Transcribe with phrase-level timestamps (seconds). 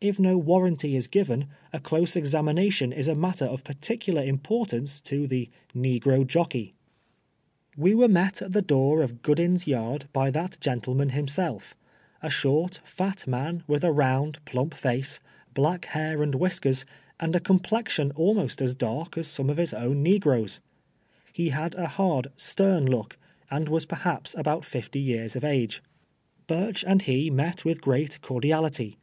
[0.00, 5.00] If no warranty is given, a close examination is a matter of particular impor tance
[5.00, 6.74] to the negro jockey.
[6.74, 7.74] GOODIX AXD HIS SLA.YE PEX.
[7.74, 11.74] 59 "We were met at the door of Goodin's yard Ijy tliat geutleiiian himself—
[12.22, 15.18] a short, fat man, Avith a round, phmip face,
[15.56, 16.84] Idack hair ami whiskers,
[17.18, 20.60] and a complex ion almost as dark as some of Ins oA^ni negroes.
[21.36, 23.18] lie had a hard, stern look,
[23.50, 25.82] and was perhaps ahont fifty years of age.
[26.46, 28.96] Burcli and he met Avithgrcnit cordiali ty.